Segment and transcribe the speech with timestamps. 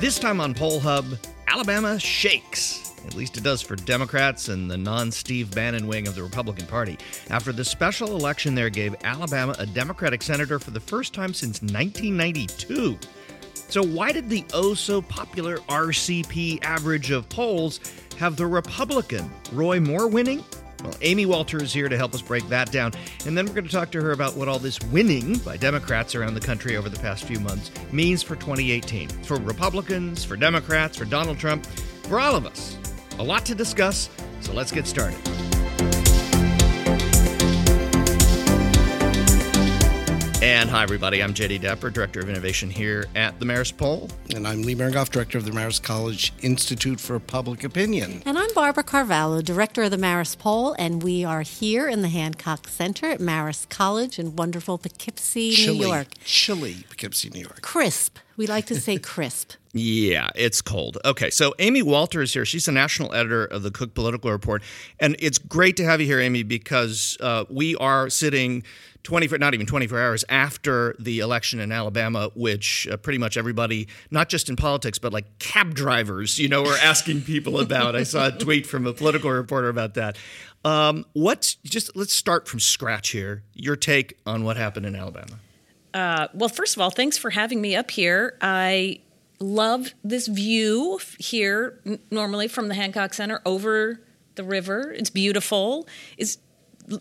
[0.00, 1.06] This time on Poll Hub,
[1.48, 2.94] Alabama shakes.
[3.04, 6.68] At least it does for Democrats and the non Steve Bannon wing of the Republican
[6.68, 6.96] Party.
[7.30, 11.60] After the special election there gave Alabama a Democratic senator for the first time since
[11.62, 12.96] 1992.
[13.68, 17.80] So, why did the oh so popular RCP average of polls
[18.18, 20.44] have the Republican Roy Moore winning?
[20.82, 22.92] Well, Amy Walter is here to help us break that down.
[23.26, 26.14] And then we're going to talk to her about what all this winning by Democrats
[26.14, 29.08] around the country over the past few months means for 2018.
[29.08, 32.76] For Republicans, for Democrats, for Donald Trump, for all of us.
[33.18, 34.08] A lot to discuss,
[34.40, 35.18] so let's get started.
[40.48, 41.22] And hi, everybody.
[41.22, 44.08] I'm JD Dapper, Director of Innovation here at the Marist Poll.
[44.34, 48.22] And I'm Lee Miringoff, Director of the Marist College Institute for Public Opinion.
[48.24, 52.08] And I'm Barbara Carvalho, Director of the Marist Poll, and we are here in the
[52.08, 56.06] Hancock Center at Marist College in wonderful Poughkeepsie, Chilly, New York.
[56.24, 57.60] Chilly, Poughkeepsie, New York.
[57.60, 58.16] Crisp.
[58.38, 59.52] We like to say crisp.
[59.72, 60.98] Yeah, it's cold.
[61.04, 62.44] Okay, so Amy Walter is here.
[62.44, 64.62] She's the national editor of the Cook Political Report.
[64.98, 68.62] And it's great to have you here, Amy, because uh, we are sitting
[69.02, 73.88] 24, not even 24 hours after the election in Alabama, which uh, pretty much everybody,
[74.10, 77.94] not just in politics, but like cab drivers, you know, are asking people about.
[77.94, 80.16] I saw a tweet from a political reporter about that.
[80.64, 83.44] Um, what's just let's start from scratch here.
[83.54, 85.38] Your take on what happened in Alabama.
[85.94, 88.36] Uh, well, first of all, thanks for having me up here.
[88.40, 89.00] I
[89.40, 94.00] love this view here, normally from the Hancock Center over
[94.34, 94.92] the river.
[94.92, 95.86] It's beautiful.
[96.16, 96.38] It's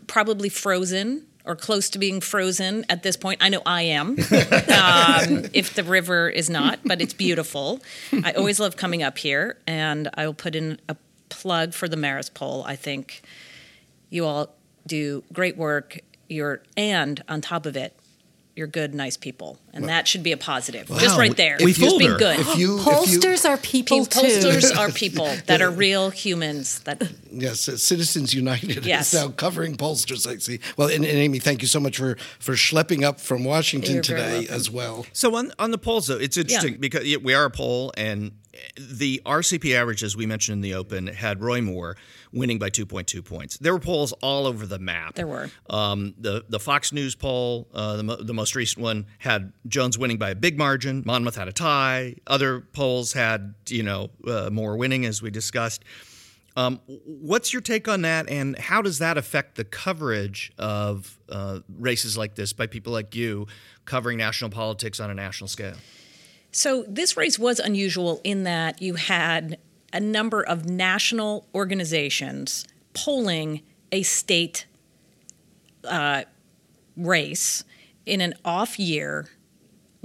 [0.07, 3.41] probably frozen or close to being frozen at this point.
[3.41, 7.79] I know I am, um, if the river is not, but it's beautiful.
[8.11, 10.97] I always love coming up here, and I will put in a
[11.29, 12.63] plug for the Marist poll.
[12.65, 13.21] I think
[14.09, 15.99] you all do great work.
[16.27, 17.97] You're and on top of it,
[18.55, 20.87] you're good, nice people, and that should be a positive.
[20.87, 21.57] Just right there.
[21.59, 22.39] we Just fooled being good.
[22.39, 24.19] If you, if you, Pollsters are people too.
[24.19, 26.79] Pollsters are people that are real humans.
[26.79, 29.13] That yes, uh, Citizens United Yes.
[29.13, 30.27] is now covering pollsters.
[30.27, 30.59] I see.
[30.75, 34.03] Well, and, and Amy, thank you so much for for schlepping up from Washington You're
[34.03, 35.05] today as well.
[35.13, 36.79] So on on the polls though, it's interesting Yeah.
[36.79, 38.31] because we are a poll, and
[38.77, 41.95] the RCP average, as we mentioned in the open, had Roy Moore
[42.33, 43.57] winning by 2.2 points.
[43.57, 45.13] There were polls all over the map.
[45.15, 45.49] There were.
[45.69, 49.97] Um, the the Fox News poll, uh, the mo- the most recent one, had Jones
[49.97, 51.03] winning by a big margin.
[51.05, 52.15] Monmouth had a tie.
[52.25, 55.83] Other polls had you know uh, Moore winning, as we discussed.
[56.55, 61.59] Um, what's your take on that, and how does that affect the coverage of uh,
[61.77, 63.45] races like this by people like you
[63.85, 65.75] covering national politics on a national scale?
[66.51, 69.59] So this race was unusual in that you had
[69.93, 73.61] a number of national organizations polling
[73.91, 74.65] a state
[75.83, 76.23] uh,
[76.95, 77.63] race
[78.05, 79.29] in an off year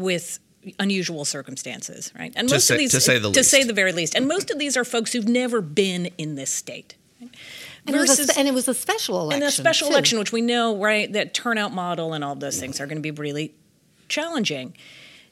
[0.03, 0.39] with
[0.79, 2.33] unusual circumstances, right?
[2.37, 3.51] And To most say- of these, to say the to least.
[3.51, 6.51] say the very least, and most of these are folks who've never been in this
[6.51, 6.95] state.
[7.85, 9.43] And, it was a, and it was a special election.
[9.43, 9.93] and a special too.
[9.95, 13.03] election, which we know, right, that turnout model and all those things are going to
[13.03, 13.55] be really
[14.09, 14.75] challenging.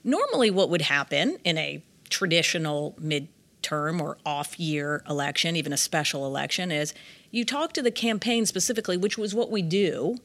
[0.02, 6.26] Normally, what would happen in a traditional midterm or off year election, even a special
[6.26, 6.92] election, is
[7.30, 10.16] you talk to the campaign specifically, which was what we do,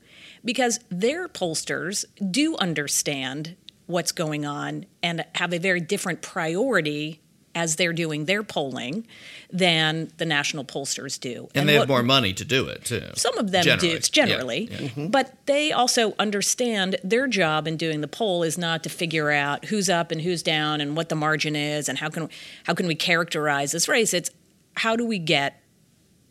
[0.44, 3.56] because their pollsters do understand
[3.88, 7.22] what's going on and have a very different priority
[7.56, 9.07] as they're doing their polling
[9.50, 11.47] than the national pollsters do.
[11.56, 13.01] And, they have more money to do it too.
[13.16, 13.94] some of them Generally.
[13.94, 14.88] do generally, Yeah, yeah.
[14.90, 15.07] Mm-hmm.
[15.07, 19.66] but they also understand their job in doing the poll is not to figure out
[19.66, 22.28] who's up and who's down and what the margin is and how can
[22.66, 24.13] how can we characterize this race.
[24.13, 24.31] It's
[24.75, 25.62] how do we get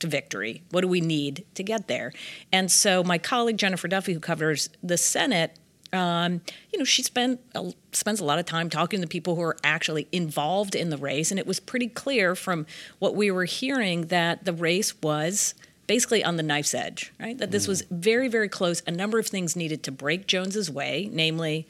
[0.01, 0.63] to victory?
[0.73, 2.13] What do we need to get there?
[2.53, 5.57] And so my colleague Jennifer Duffy, who covers the Senate,
[5.95, 6.41] um,
[6.73, 9.57] you know, she spent a, spends a lot of time talking to people who are
[9.63, 12.67] actually involved in the race, and it was pretty clear from
[12.99, 15.55] what we were hearing that the race was
[15.87, 17.39] basically on the knife's edge, right?
[17.39, 18.83] That this was very, very close.
[18.87, 21.67] A number of things needed to break Jones's way, namely,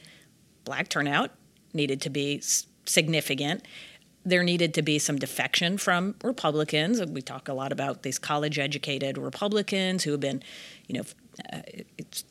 [0.63, 1.31] black turnout
[1.73, 3.63] needed to be s- significant.
[4.23, 6.99] There needed to be some defection from Republicans.
[7.05, 10.41] We talk a lot about these college-educated Republicans who have been,
[10.87, 11.03] you know,
[11.51, 11.59] uh,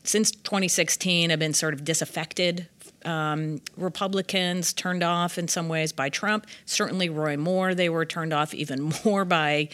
[0.03, 2.67] since 2016 have been sort of disaffected
[3.05, 6.47] um, Republicans, turned off in some ways by Trump.
[6.65, 9.69] Certainly Roy Moore, they were turned off even more by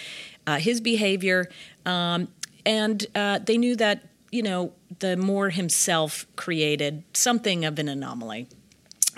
[0.46, 1.50] uh, his behavior.
[1.86, 2.28] Um,
[2.66, 8.48] and uh, they knew that, you know, the Moore himself created something of an anomaly.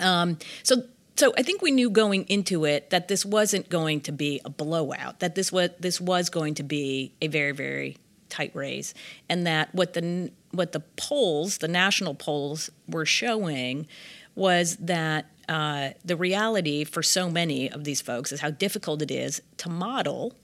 [0.00, 0.84] Um, so
[1.16, 4.50] so I think we knew going into it that this wasn't going to be a
[4.50, 5.20] blowout.
[5.20, 7.98] That this was this was going to be a very very
[8.34, 8.94] tight race,
[9.28, 13.86] and that what the what the polls, the national polls, were showing
[14.34, 19.10] was that uh, the reality for so many of these folks is how difficult it
[19.10, 20.34] is to model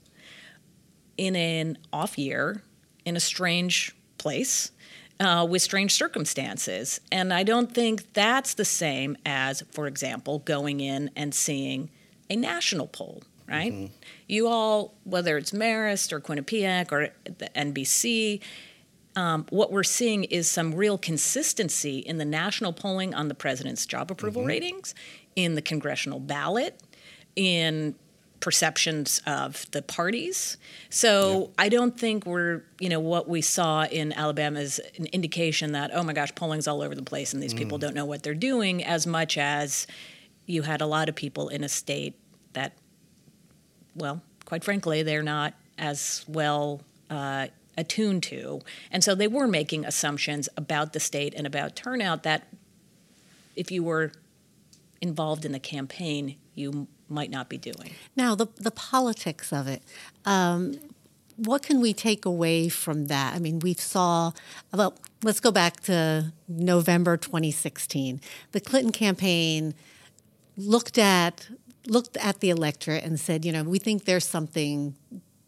[1.17, 2.63] in an off year
[3.05, 4.71] in a strange place
[5.19, 7.01] uh, with strange circumstances.
[7.11, 11.91] And I don't think that's the same as, for example, going in and seeing
[12.29, 13.73] a national poll, right?
[13.73, 13.93] Mm-hmm.
[14.29, 18.41] You all, whether it's Marist or Quinnipiac or the NBC,
[19.17, 23.85] um, what we're seeing is some real consistency in the national polling on the president's
[23.85, 24.49] job approval mm-hmm.
[24.49, 24.95] ratings,
[25.37, 26.81] in the congressional ballot,
[27.37, 27.95] in
[28.41, 30.57] perceptions of the parties.
[30.89, 31.47] So yeah.
[31.59, 35.91] I don't think we're, you know, what we saw in Alabama is an indication that,
[35.93, 37.59] oh my gosh, polling's all over the place and these mm.
[37.59, 39.87] people don't know what they're doing, as much as
[40.47, 42.15] you had a lot of people in a state
[42.55, 42.73] that,
[43.95, 48.61] well, quite frankly, they're not as well uh, attuned to.
[48.91, 52.49] And so they were making assumptions about the state and about turnout that
[53.57, 54.13] if you were
[55.01, 57.93] involved in the campaign, you might not be doing.
[58.15, 59.83] Now, the, the politics of it.
[60.25, 60.79] Um,
[61.37, 63.35] what can we take away from that?
[63.35, 64.33] I mean, we saw,
[64.73, 68.21] well, let's go back to November 2016.
[68.53, 69.75] The Clinton campaign
[70.57, 71.49] looked at
[71.87, 74.95] looked at the electorate and said, you know, we think there's something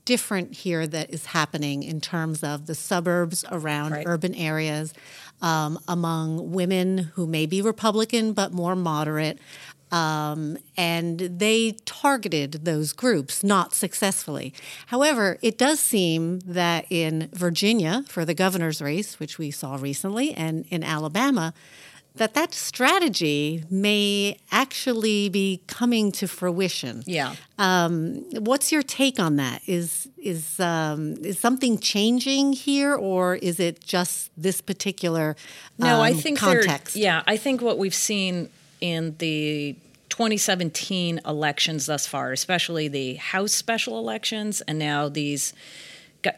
[0.05, 4.07] different here that is happening in terms of the suburbs around right.
[4.07, 4.93] urban areas,
[5.41, 9.39] um, among women who may be Republican but more moderate.
[9.93, 14.55] Um, and they targeted those groups, not successfully.
[14.87, 20.33] However, it does seem that in Virginia, for the governor's race, which we saw recently,
[20.33, 21.53] and in Alabama,
[22.17, 27.03] that that strategy may actually be coming to fruition.
[27.07, 27.35] Yeah.
[27.59, 29.63] Um, what's your take on that?
[29.67, 35.37] Is is um, is something changing here, or is it just this particular
[35.81, 36.01] um, no?
[36.01, 36.97] I think context.
[36.97, 38.51] Yeah, I think what we've seen
[38.81, 39.77] in the
[40.11, 45.55] 2017 elections thus far, especially the House special elections, and now these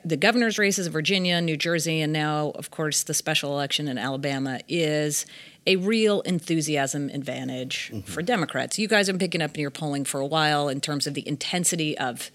[0.04, 3.98] the governor's races in Virginia, New Jersey, and now, of course, the special election in
[3.98, 5.26] Alabama is
[5.66, 8.00] a real enthusiasm advantage mm-hmm.
[8.00, 8.78] for Democrats.
[8.78, 11.14] You guys have been picking up in your polling for a while in terms of
[11.14, 12.31] the intensity of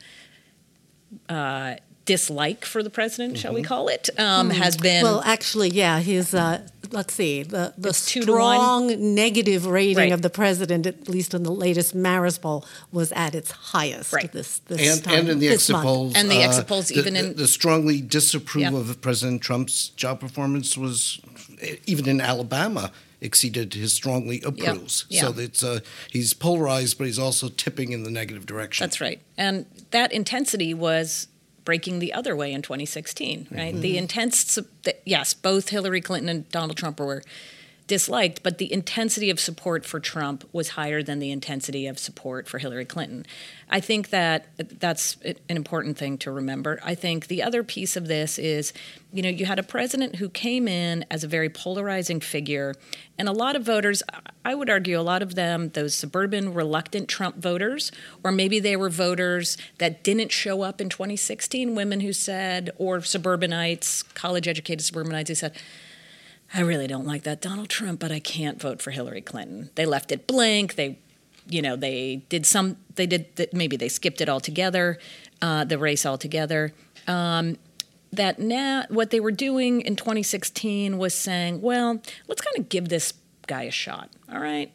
[1.27, 1.75] uh,
[2.09, 3.41] dislike for the president, mm-hmm.
[3.41, 3.67] shall we mm-hmm.
[3.67, 4.53] call it, um, mm.
[4.53, 5.03] has been.
[5.03, 6.33] Well, actually, yeah, his.
[6.33, 10.11] Uh, let's see, the the strong negative rating right.
[10.11, 14.11] of the president, at least in the latest Marist poll, was at its highest.
[14.11, 14.31] Right.
[14.31, 17.13] This, this and, time, and in the exit polls, and the uh, exit polls, even
[17.13, 18.75] the, in the strongly disapprove yeah.
[18.75, 21.21] of President Trump's job performance was
[21.85, 22.91] even in Alabama
[23.21, 25.05] exceeded his strongly approves.
[25.09, 25.21] Yeah.
[25.21, 28.83] So it's uh, he's polarized, but he's also tipping in the negative direction.
[28.83, 31.27] That's right, and that intensity was
[31.69, 33.47] breaking the other way in 2016.
[33.51, 33.81] Right, mm-hmm.
[33.81, 34.57] the intense.
[35.05, 37.21] Yes, both Hillary Clinton and Donald Trump were
[37.89, 42.47] disliked, but the intensity of support for Trump was higher than the intensity of support
[42.47, 43.25] for Hillary Clinton.
[43.67, 44.45] I think that
[44.79, 46.79] that's an important thing to remember.
[46.83, 48.73] I think the other piece of this is,
[49.11, 52.75] you know, you had a president who came in as a very polarizing figure,
[53.17, 54.03] and a lot of voters,
[54.45, 57.91] I would argue, a lot of them, those suburban reluctant Trump voters,
[58.23, 63.01] or maybe they were voters that didn't show up in 2016, women who said, or
[63.01, 65.57] suburbanites, college educated suburbanites who said,
[66.53, 69.69] I really don't like that Donald Trump, but I can't vote for Hillary Clinton.
[69.75, 70.75] They left it blank.
[70.75, 70.97] They,
[71.47, 72.77] you know, they did some.
[72.95, 74.97] They did maybe they skipped it altogether,
[75.41, 76.73] uh, the race altogether.
[77.07, 77.57] Um,
[78.11, 82.89] that now what they were doing in 2016 was saying, well, let's kind of give
[82.89, 83.13] this
[83.45, 84.09] guy a shot.
[84.31, 84.71] All right,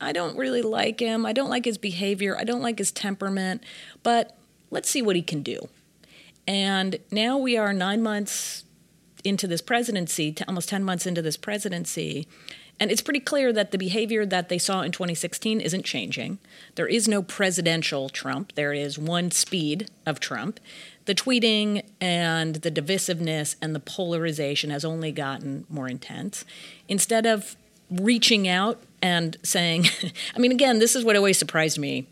[0.00, 1.24] I don't really like him.
[1.24, 2.36] I don't like his behavior.
[2.38, 3.64] I don't like his temperament,
[4.02, 4.36] but
[4.70, 5.68] let's see what he can do.
[6.46, 8.65] And now we are nine months
[9.26, 12.26] into this presidency, almost 10 months into this presidency,
[12.78, 16.38] and it's pretty clear that the behavior that they saw in 2016 isn't changing.
[16.74, 20.60] There is no presidential Trump, there is one speed of Trump.
[21.06, 26.44] The tweeting and the divisiveness and the polarization has only gotten more intense.
[26.88, 27.56] Instead of
[27.90, 29.86] reaching out and saying,
[30.36, 32.06] I mean, again, this is what always surprised me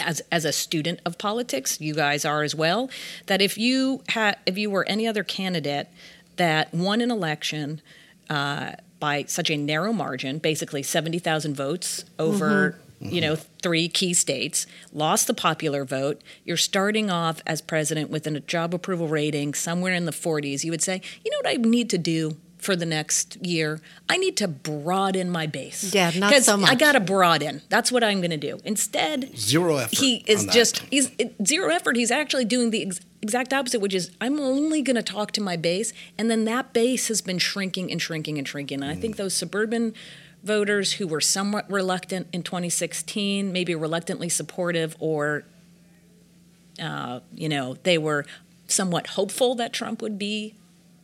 [0.00, 2.90] as as a student of politics, you guys are as well.
[3.26, 5.88] That if you had if you were any other candidate
[6.36, 7.80] that won an election
[8.28, 12.72] uh, by such a narrow margin, basically 70,000 votes over.
[12.72, 13.14] Mm-hmm.
[13.14, 16.20] You know, three key states lost the popular vote.
[16.44, 20.64] You're starting off as president with a job approval rating somewhere in the 40s.
[20.64, 22.36] You would say, you know what I need to do?
[22.60, 25.94] For the next year, I need to broaden my base.
[25.94, 26.70] Yeah, not so much.
[26.70, 27.62] I got to broaden.
[27.68, 28.60] That's what I'm going to do.
[28.64, 29.98] Instead, zero effort.
[29.98, 31.96] He is just he's it, zero effort.
[31.96, 35.40] He's actually doing the ex- exact opposite, which is I'm only going to talk to
[35.40, 38.82] my base, and then that base has been shrinking and shrinking and shrinking.
[38.82, 38.96] And mm.
[38.96, 39.18] I think mm.
[39.18, 39.94] those suburban
[40.42, 45.44] voters who were somewhat reluctant in 2016, maybe reluctantly supportive, or
[46.80, 48.26] uh, you know they were
[48.66, 50.54] somewhat hopeful that Trump would be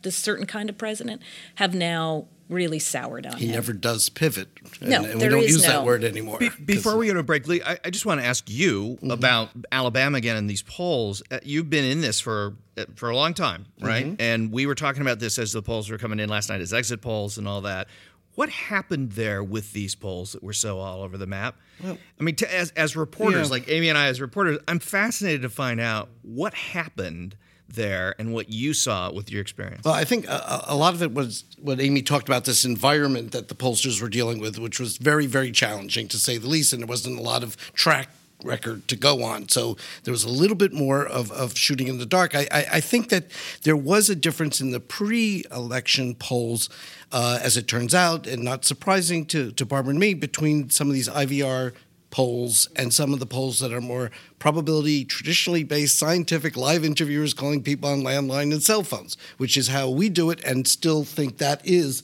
[0.07, 1.21] this certain kind of president,
[1.55, 3.51] have now really soured on he him.
[3.55, 4.47] never does pivot.
[4.79, 6.39] No, and, and we there don't is use no- that word anymore.
[6.39, 9.49] Be- before we go to break, Lee, I, I just want to ask you about
[9.71, 11.21] Alabama again in these polls.
[11.29, 14.15] Uh, you've been in this for uh, for a long time, right?
[14.19, 16.73] And we were talking about this as the polls were coming in last night as
[16.73, 17.87] exit polls and all that.
[18.35, 21.55] What happened there with these polls that were so all over the map?
[21.83, 23.51] I mean, to, as as reporters, Yeah.
[23.51, 27.35] like Amy and I, as reporters, I'm fascinated to find out what happened
[27.69, 29.83] there and what you saw with your experience.
[29.83, 33.31] Well, I think a, a lot of it was what Amy talked about this environment
[33.31, 36.73] that the pollsters were dealing with, which was very, very challenging to say the least,
[36.73, 38.09] and there wasn't a lot of track
[38.43, 39.49] record to go on.
[39.49, 42.35] So there was a little bit more of, of shooting in the dark.
[42.35, 43.25] I, I, I think that
[43.63, 46.69] there was a difference in the pre election polls,
[47.11, 50.87] uh, as it turns out, and not surprising to, to Barbara and me, between some
[50.87, 51.73] of these IVR
[52.17, 54.09] polls and some of the polls that are more
[54.39, 59.67] probability traditionally based scientific live interviewers calling people on landline and cell phones which is
[59.67, 62.01] how we do it and still think that is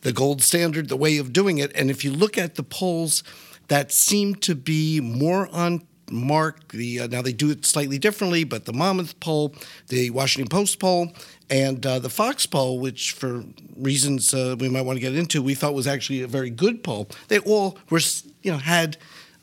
[0.00, 1.70] the gold standard the way of doing it.
[1.76, 3.22] And if you look at the polls
[3.68, 8.44] that seem to be more on mark the uh, now they do it slightly differently
[8.44, 9.52] but the monmouth poll
[9.88, 11.12] the washington post poll
[11.50, 13.44] and uh, the fox poll which for
[13.76, 16.82] reasons uh, we might want to get into we thought was actually a very good
[16.82, 17.08] poll.
[17.28, 18.00] They all were
[18.42, 18.96] you know had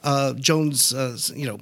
[0.03, 1.60] uh, Jones, uh, you know,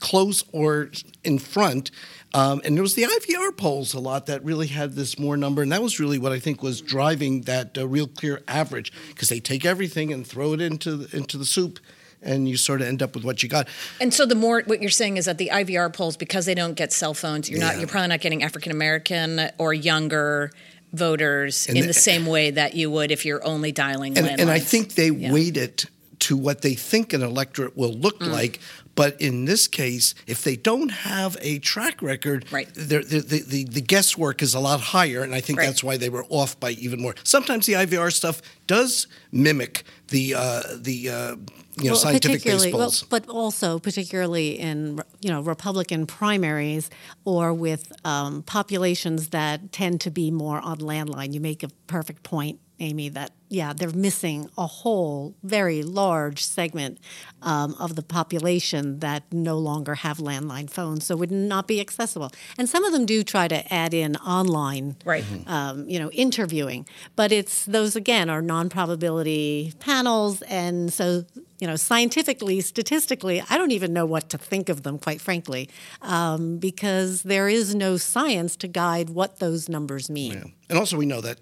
[0.00, 0.90] close or
[1.24, 1.90] in front.
[2.32, 5.62] Um, and there was the IVR polls a lot that really had this more number,
[5.62, 9.28] and that was really what I think was driving that uh, real clear average because
[9.28, 11.80] they take everything and throw it into the, into the soup,
[12.22, 13.66] and you sort of end up with what you got.
[14.00, 16.74] And so the more what you're saying is that the IVR polls, because they don't
[16.74, 20.52] get cell phones, you're not you're probably not getting African American or younger
[20.92, 24.40] voters And in the- the same way that you would if you're only dialing and,
[24.40, 25.32] and I think they Yeah.
[25.32, 25.86] weight it
[26.20, 28.30] to what they think an electorate will look Mm.
[28.32, 28.60] like.
[28.96, 32.68] But in this case, if they don't have a track record, Right.
[32.74, 35.66] they're- the, the, the, the guesswork is a lot higher, and I think Right.
[35.66, 37.14] that's why they were off by even more.
[37.24, 41.36] Sometimes the IVR stuff does mimic the uh, the uh,
[41.80, 46.90] you know scientific based particularly, well, but also particularly in you know Republican primaries
[47.24, 51.32] or with um, populations that tend to be more on landline.
[51.32, 53.08] You make a perfect point, Amy.
[53.08, 56.98] That yeah, they're missing a whole very large segment
[57.42, 62.30] um, of the population that no longer have landline phones, so would not be accessible.
[62.56, 65.24] And some of them do try to add in online Right.
[65.48, 66.86] um, you know, interviewing.
[67.16, 71.24] But it's those again are non-probability panels, and so
[71.60, 75.68] you know, scientifically, statistically, I don't even know what to think of them, quite frankly,
[76.00, 80.32] um, because there is no science to guide what those numbers mean.
[80.32, 80.44] Yeah.
[80.70, 81.38] And also, we know that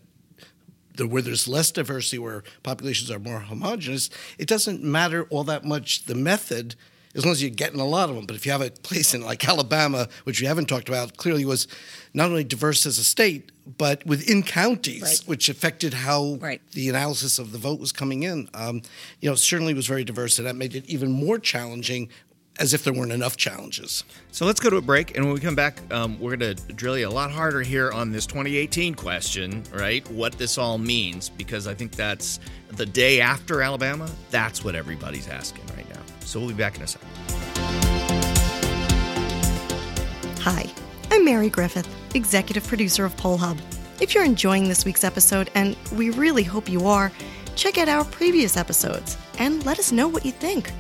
[0.98, 5.64] the, where there's less diversity, where populations are more homogenous, it doesn't matter all that
[5.64, 6.74] much the method.
[7.14, 9.14] As long as you're getting a lot of them, but if you have a place
[9.14, 11.66] in like Alabama, which we haven't talked about, clearly was
[12.12, 15.20] not only diverse as a state, but within counties, Right.
[15.24, 16.60] which affected how Right.
[16.72, 18.48] the analysis of the vote was coming in.
[18.54, 18.82] Um,
[19.20, 22.08] you know, certainly was very diverse, and that made it even more challenging,
[22.58, 24.04] as if there weren't enough challenges.
[24.32, 26.72] So let's go to a break, and when we come back, um, we're going to
[26.72, 30.08] drill you a lot harder here on this 2018 question, right?
[30.10, 34.10] What this all means, because I think that's the day after Alabama.
[34.30, 36.00] That's what everybody's asking right now.
[36.20, 37.08] So we'll be back in a second.
[40.40, 40.66] Hi,
[41.10, 43.58] I'm Mary Griffith, executive producer of Poll Hub.
[44.00, 47.12] If you're enjoying this week's episode, and we really hope you are,
[47.56, 50.72] check out our previous episodes and let us know what you think.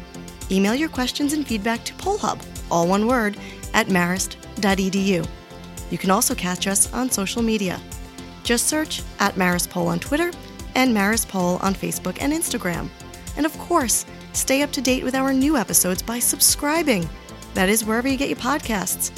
[0.50, 2.40] Email your questions and feedback to Poll Hub,
[2.70, 3.36] all one word,
[3.74, 5.26] at marist.edu.
[5.90, 7.80] You can also catch us on social media.
[8.42, 10.30] Just search at Marist Poll on Twitter
[10.74, 12.88] and Marist Poll on Facebook and Instagram.
[13.36, 17.08] And of course, stay up to date with our new episodes by subscribing.
[17.54, 19.10] That is wherever you get your podcasts.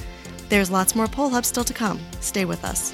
[0.49, 2.00] There's lots more Poll Hub still to come.
[2.20, 2.92] Stay with us.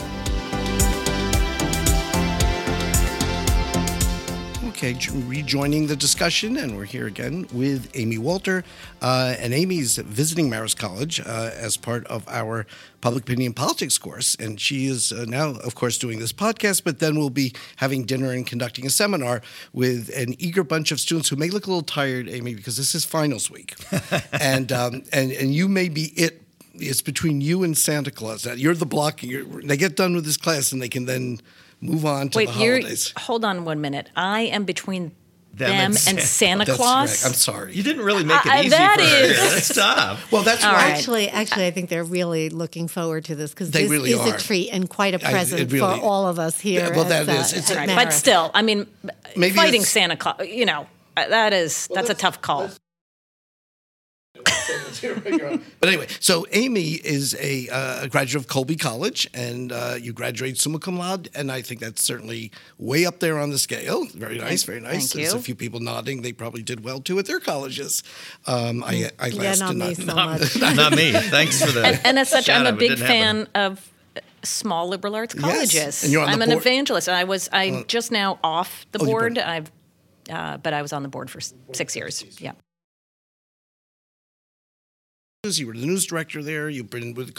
[4.77, 4.95] Okay,
[5.27, 8.63] rejoining the discussion, and we're here again with Amy Walter.
[9.01, 12.67] Uh, and Amy's visiting Marist College uh, as part of our
[13.01, 14.35] public opinion politics course.
[14.39, 18.05] And she is uh, now, of course, doing this podcast, but then we'll be having
[18.05, 19.41] dinner and conducting a seminar
[19.73, 22.95] with an eager bunch of students who may look a little tired, Amy, because this
[22.95, 23.77] is finals week.
[24.33, 26.43] and, um, and, and you may be it.
[26.75, 28.45] It's between you and Santa Claus.
[28.45, 29.23] You're the block.
[29.23, 31.41] You're, they get done with this class, and they can then
[31.81, 33.13] move on to Wait, the you're holidays.
[33.19, 34.11] hold on one minute.
[34.17, 35.13] I am between
[35.55, 37.23] them, and Santa That's Claus.
[37.25, 37.31] right.
[37.31, 37.75] I'm sorry.
[37.75, 39.55] You didn't really make it Uh, easy that for is- her.
[39.55, 40.31] That's tough.
[40.31, 40.77] well, that's All why.
[40.83, 40.91] right.
[40.99, 44.21] Actually, actually, I think they're really looking forward to this because They this really is
[44.21, 44.35] are.
[44.35, 46.81] a treat and quite a it present really- for all of us here.
[46.83, 48.87] Yeah, well, at, that is- uh, it's at a- Right, but still, I mean,
[49.35, 52.69] Maybe fighting Santa Claus, you know, uh, that is that's a tough call.
[55.81, 60.13] But anyway, so Amy is a, uh, a graduate of Colby College, and uh, you
[60.13, 64.07] graduated summa cum laude, and I think that's certainly way up there on the scale.
[64.07, 65.13] Very nice, very nice.
[65.13, 68.03] thank There's a few people nodding; they probably did well too at their colleges.
[68.47, 70.41] Um, I, I Yeah, last not did me not.
[70.41, 70.77] so much.
[70.77, 71.13] Not me.
[71.13, 71.85] Thanks for that.
[71.85, 73.49] And, and as such, I'm a big fan happen.
[73.55, 73.93] of
[74.43, 76.03] small liberal arts Yes, colleges.
[76.05, 77.09] and you're on I'm an board- evangelist.
[77.09, 79.35] I was I just now off the Oh, board.
[79.35, 79.39] board.
[79.47, 79.71] I've
[80.31, 81.41] uh, but I was on the board for
[81.73, 82.25] six years.
[82.41, 82.53] Yeah.
[85.47, 86.69] You were the news director there.
[86.69, 87.33] You've been with the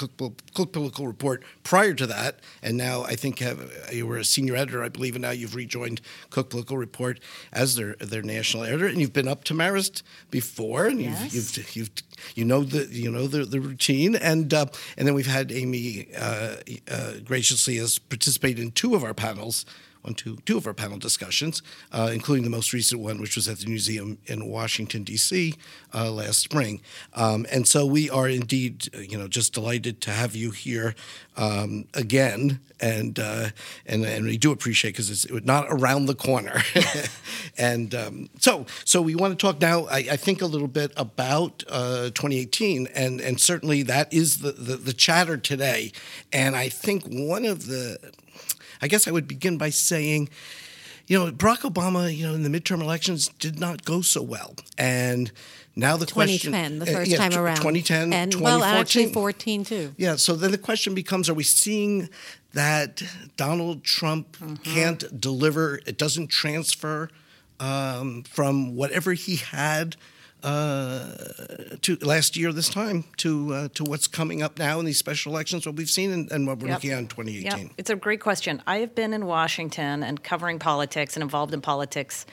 [0.54, 3.60] Cook, Political Report prior to that, and now I think have,
[3.92, 6.00] you were a senior editor, I believe, and now you've rejoined
[6.30, 7.20] Cook Political Report
[7.52, 11.34] as their their national editor, and you've been up to Marist before, and Yes.
[11.34, 11.92] you've, you've you've
[12.36, 14.66] you know the you know the, the routine, and uh,
[14.98, 16.56] and then we've had Amy uh,
[16.90, 19.66] uh, graciously has participated in two of our panels.
[20.08, 21.62] On two, two of our panel discussions,
[21.92, 25.54] uh, including the most recent one, which was at the museum in Washington D.C.
[25.94, 26.80] Uh, last spring,
[27.14, 30.96] um, and so we are indeed, uh, you know, just delighted to have you here
[31.36, 33.50] um, again, and uh,
[33.86, 36.62] and and we do appreciate because it's not around the corner,
[37.58, 39.88] and um, so so we want to talk now.
[39.88, 44.54] I, I think a little bit about uh, 2018, and and certainly that is the,
[44.54, 45.92] the the chatter today,
[46.32, 47.98] and I think one of the
[48.82, 50.30] I guess I would begin by saying,
[51.08, 54.56] you know, Barack Obama, you know, in the midterm elections did not go so well.
[54.78, 55.32] And
[55.76, 57.58] now the question 2010, the uh, first yeah, time around.
[57.58, 58.42] 2010, and 2014.
[58.44, 59.94] well, actually 14 too.
[59.98, 62.10] Yeah, so then the question becomes are we seeing
[62.54, 63.02] that
[63.38, 64.56] Donald Trump Mm-hmm.
[64.64, 67.10] can't deliver, it doesn't transfer
[67.60, 69.96] um, from whatever he had
[70.44, 71.16] uh,
[71.82, 75.32] to last year this time to uh, to what's coming up now in these special
[75.34, 76.76] elections, what we've seen and, and what we're Yep.
[76.78, 77.66] looking at in 2018?
[77.68, 78.62] Yeah, it's a great question.
[78.68, 82.26] I have been in Washington and covering politics and involved in politics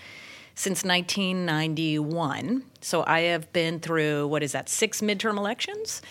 [0.55, 2.65] since 1991.
[2.81, 6.03] So I have been through what is that six midterm elections,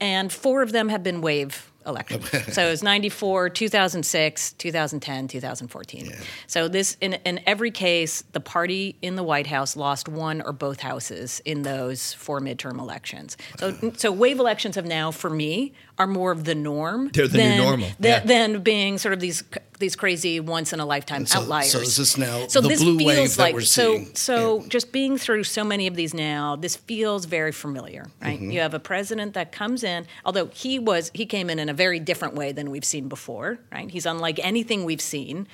[0.00, 2.28] and four of them have been wave elections.
[2.54, 6.12] so it was 94, 2006, 2010, 2014.
[6.46, 10.52] So this in in every case, the party in the White House lost one or
[10.52, 13.36] both houses in those four midterm elections.
[13.58, 17.10] So so wave elections have now, for me, are more of the norm.
[17.12, 18.20] They're the new than- normal, than- yeah.
[18.20, 19.42] than being sort of these
[19.80, 21.72] these crazy once in a lifetime so- outliers.
[21.72, 24.14] so is this now so the this blue feels wave that like we're so seeing?
[24.14, 24.68] so Yeah.
[24.68, 28.52] just being through so many of these now this feels very familiar right Mm-hmm.
[28.52, 31.73] you have a president that comes in although he was he came in in a
[31.74, 33.90] very different way than we've seen before right?
[33.90, 35.46] He's unlike anything we've seen.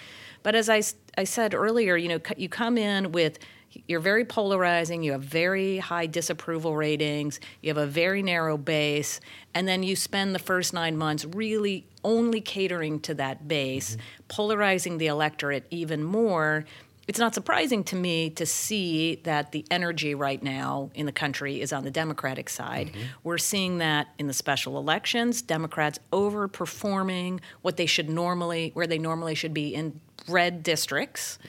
[0.42, 0.82] But as I,
[1.18, 3.38] I said earlier you know you come in with
[3.86, 9.20] you're very polarizing you have very high disapproval ratings you have a very narrow base
[9.54, 14.26] and then you spend the first nine months really only catering to that base mm-hmm.
[14.28, 16.64] polarizing the electorate even more
[17.10, 21.60] it's not surprising to me to see that the energy right now in the country
[21.60, 22.92] is on the Democratic side.
[23.24, 28.96] We're seeing that in the special elections, Democrats overperforming what they should normally, where they
[28.98, 31.40] normally should be in red districts.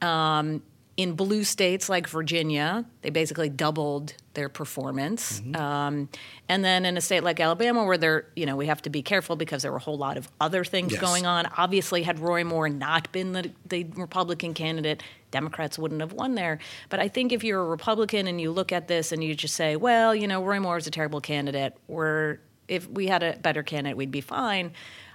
[0.00, 0.62] Um,
[1.00, 5.40] in blue states like Virginia, they basically doubled their performance.
[5.54, 6.10] Um,
[6.46, 9.00] and then in a state like Alabama, where they're, you know, we have to be
[9.00, 11.00] careful because there were a whole lot of other things Yes.
[11.00, 11.46] going on.
[11.56, 16.58] Obviously, had Roy Moore not been the, the Republican candidate, Democrats wouldn't have won there.
[16.90, 19.56] But I think if you're a Republican and you look at this and you just
[19.56, 23.38] say, well, you know, Roy Moore is a terrible candidate, or if we had a
[23.38, 24.72] better candidate, we'd be fine.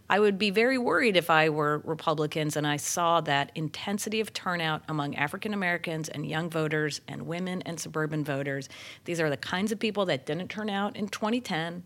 [0.09, 4.33] I would be very worried if I were Republicans and I saw that intensity of
[4.33, 8.69] turnout among African Americans and young voters and women and suburban voters.
[9.05, 11.83] These are the kinds of people that didn't turn out in 2010.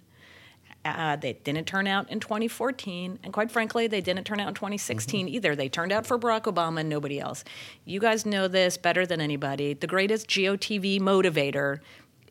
[0.86, 4.54] Uh, they didn't turn out in 2014, and quite frankly, they didn't turn out in
[4.54, 5.54] 2016 either.
[5.54, 7.44] They turned out for Barack Obama and nobody else.
[7.84, 9.74] You guys know this better than anybody.
[9.74, 11.80] The greatest GOTV motivator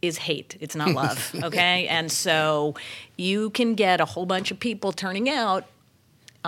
[0.00, 0.56] is hate.
[0.60, 1.88] It's not love, okay?
[1.88, 2.74] and so
[3.16, 5.66] you can get a whole bunch of people turning out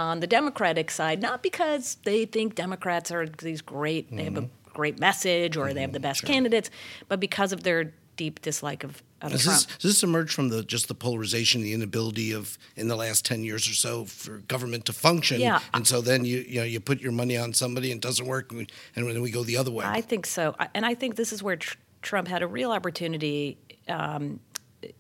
[0.01, 4.49] on the Democratic side, not because they think Democrats are these great, they have a
[4.73, 6.71] great message or they have the best candidates,
[7.09, 9.59] but because of their deep dislike of, of Does Trump.
[9.59, 13.25] this, does this emerge from the just the polarization, the inability of in the last
[13.25, 15.41] ten years or so for government to function?
[15.41, 15.61] Yeah.
[15.75, 18.27] And so then you you know you put your money on somebody and it doesn't
[18.27, 19.85] work, and, we, and then we go the other way.
[19.85, 23.59] I think so, and I think this is where tr- Trump had a real opportunity.
[23.89, 24.41] Um,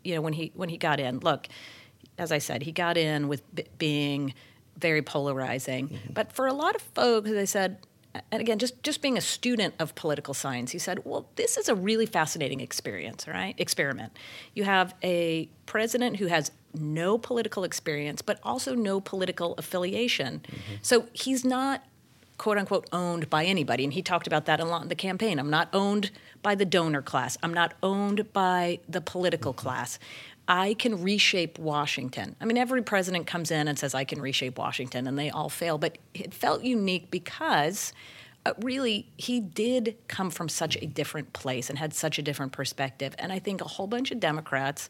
[0.04, 1.48] you know, when he when he got in, look,
[2.18, 4.34] as I said, he got in with b- being
[4.80, 5.98] very polarizing.
[6.12, 7.78] But for a lot of folks, they said,
[8.32, 11.68] and again, just just being a student of political science, he said, "Well, this is
[11.68, 13.54] a really fascinating experience, right?
[13.58, 14.16] Experiment.
[14.54, 20.42] You have a president who has no political experience, but also no political affiliation.
[20.46, 20.74] Mm-hmm.
[20.82, 21.84] So he's not."
[22.40, 25.38] quote unquote owned by anybody and he talked about that a lot in the campaign
[25.38, 29.60] i'm not owned by the donor class i'm not owned by the political mm-hmm.
[29.60, 29.98] class
[30.50, 32.34] I can reshape Washington.
[32.40, 35.48] I mean, every president comes in and says, I can reshape Washington, and they all
[35.48, 35.78] fail.
[35.78, 37.92] But it felt unique because
[38.44, 42.50] uh, really he did come from such a different place and had such a different
[42.50, 43.14] perspective.
[43.16, 44.88] And I think a whole bunch of Democrats,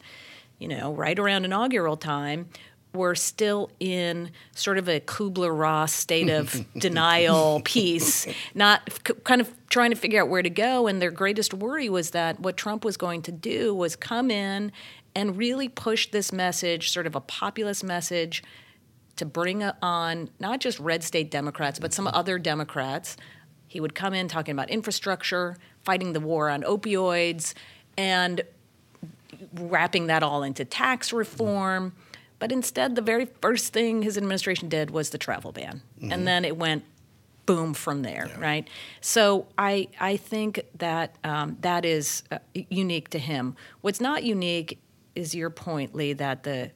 [0.57, 2.49] you know, right around inaugural time,
[2.93, 9.39] were still in sort of a Kubler Ross state of denial, peace, not c- kind
[9.39, 10.87] of trying to figure out where to go.
[10.87, 14.71] And their greatest worry was that what Trump was going to do was come in
[15.15, 18.43] and really push this message, sort of a populist message,
[19.17, 23.17] to bring on not just red state Democrats, but some other Democrats.
[23.67, 27.53] He would come in talking about infrastructure, fighting the war on opioids,
[27.97, 28.41] and
[29.53, 31.93] wrapping that all into tax reform.
[32.39, 35.81] But instead, the very first thing his administration did was the travel ban.
[35.97, 36.11] Mm-hmm.
[36.11, 36.83] And then it went
[37.45, 38.39] boom from there, yeah.
[38.39, 38.67] right?
[39.01, 43.55] So I I think that um, that is uh, unique to him.
[43.81, 44.79] What's not unique
[45.15, 46.71] is your point, Lee, that the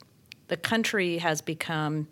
[0.47, 2.07] the country has become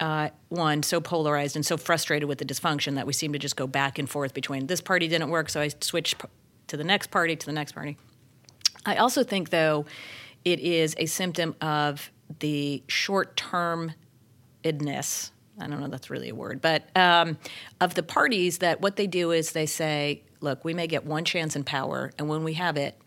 [0.00, 3.56] uh, one so polarized and so frustrated with the dysfunction that we seem to just
[3.56, 6.16] go back and forth between this party didn't work, so I switched
[6.68, 7.96] to the next party to the next party.
[8.84, 9.86] I also think, though,
[10.44, 13.92] it is a symptom of the short term
[14.62, 15.30] idness.
[15.58, 17.38] I don't know that's really a word, but um,
[17.80, 21.24] of the parties that what they do is they say, look, we may get one
[21.24, 22.98] chance in power, and when we have it,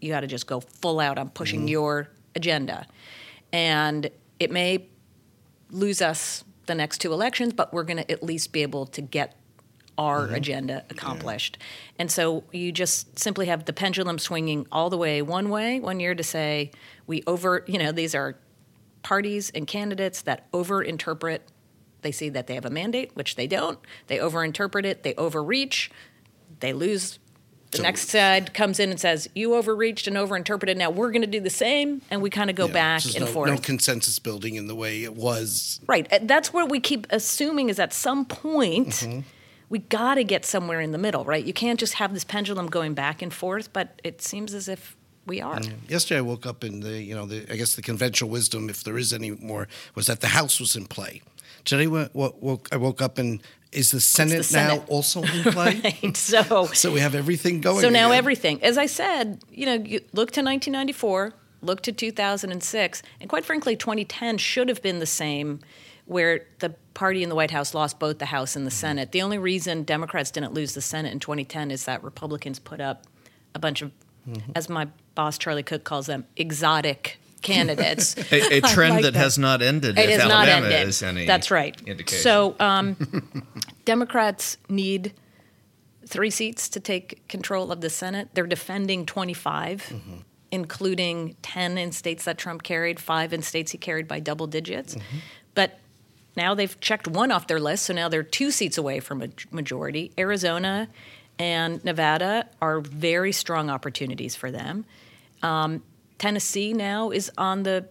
[0.00, 1.68] you got to just go full out on pushing mm-hmm.
[1.68, 2.86] your agenda.
[3.52, 4.86] And it may
[5.70, 9.02] lose us the next two elections, but we're going to at least be able to
[9.02, 9.36] get
[9.98, 10.34] our mm-hmm.
[10.34, 11.58] agenda accomplished.
[11.58, 11.66] Yeah.
[12.00, 16.00] And so you just simply have the pendulum swinging all the way one way one
[16.00, 16.70] year to say
[17.06, 18.38] we over, you know, these are
[19.02, 21.40] parties and candidates that overinterpret.
[22.02, 23.78] They see that they have a mandate, which they don't.
[24.06, 25.90] They overinterpret it, they overreach,
[26.60, 27.18] they lose
[27.70, 30.76] the so, next side comes in and says, "You overreached and overinterpreted.
[30.76, 33.20] Now we're going to do the same," and we kind of go yeah, back and
[33.20, 33.50] no, forth.
[33.50, 35.80] No consensus building in the way it was.
[35.86, 36.08] Right.
[36.22, 39.20] That's what we keep assuming is at some point mm-hmm.
[39.68, 41.24] we got to get somewhere in the middle.
[41.24, 41.44] Right.
[41.44, 43.72] You can't just have this pendulum going back and forth.
[43.72, 45.60] But it seems as if we are.
[45.62, 45.70] Yeah.
[45.88, 48.82] Yesterday, I woke up in the you know the, I guess the conventional wisdom, if
[48.82, 51.22] there is any more, was that the House was in play.
[51.64, 53.40] Today, woke, I woke up and
[53.72, 54.78] is the Senate, the Senate.
[54.78, 55.80] now also in play?
[56.02, 56.16] right.
[56.16, 57.80] So, so we have everything going.
[57.80, 58.18] So now again.
[58.18, 58.62] everything.
[58.62, 63.76] As I said, you know, you look to 1994, look to 2006, and quite frankly,
[63.76, 65.60] 2010 should have been the same,
[66.06, 68.76] where the party in the White House lost both the House and the mm-hmm.
[68.76, 69.12] Senate.
[69.12, 73.06] The only reason Democrats didn't lose the Senate in 2010 is that Republicans put up
[73.54, 73.92] a bunch of,
[74.28, 74.52] mm-hmm.
[74.56, 78.16] as my boss Charlie Cook calls them, exotic candidates.
[78.32, 79.98] a, a, trend like that, that, has not ended.
[79.98, 80.88] It has Alabama not ended.
[80.88, 81.80] Is any That's right.
[81.86, 82.22] Indication.
[82.22, 82.96] So um,
[83.84, 85.14] Democrats need
[86.06, 88.28] three seats to take control of the Senate.
[88.34, 90.14] They're defending 25, mm-hmm.
[90.50, 94.94] including 10 in states that Trump carried, five in states he carried by double digits.
[94.94, 95.16] Mm-hmm.
[95.54, 95.78] But
[96.36, 99.28] now they've checked one off their list, so now they're two seats away from a
[99.50, 100.12] majority.
[100.18, 100.88] Arizona
[101.38, 104.84] and Nevada are very strong opportunities for them.
[105.42, 105.82] Um,
[106.20, 107.86] Tennessee now is on the,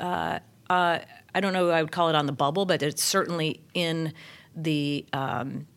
[0.00, 0.98] uh, uh,
[1.32, 4.12] I don't know, I would call it on the bubble, but it's certainly in
[4.56, 5.68] the, um,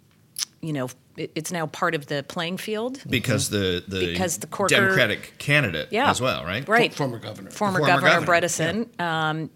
[0.61, 4.47] you know, it, it's now part of the playing field because the the because the
[4.47, 6.67] Corker, Democratic candidate yeah, as well, right?
[6.67, 9.29] Right, former governor, former, former governor, governor Bredesen, yeah.
[9.29, 9.51] um,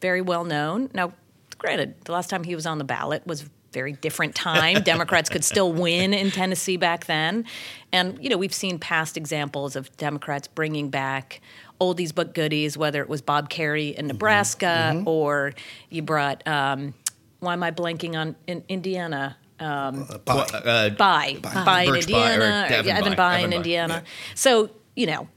[0.00, 0.90] very well known.
[0.94, 1.12] Now,
[1.58, 3.44] granted, the last time he was on the ballot was
[3.78, 4.82] very different time.
[4.94, 7.44] Democrats could still win in Tennessee back then.
[7.92, 11.40] And, you know, we've seen past examples of Democrats bringing back
[11.80, 14.06] oldies but goodies, whether it was Bob Kerrey in mm-hmm.
[14.08, 15.08] Nebraska mm-hmm.
[15.08, 15.52] or
[15.90, 16.92] you brought, um,
[17.38, 19.36] why am I blanking on in Indiana?
[19.60, 20.54] Um, uh, Bayh.
[20.54, 21.40] Uh, Bayh.
[21.40, 21.40] Bayh.
[21.40, 22.66] Bayh in Indiana.
[22.68, 24.02] Or, yeah, Evan Bayh in Indiana.
[24.04, 24.10] Yeah.
[24.34, 25.28] So, you know,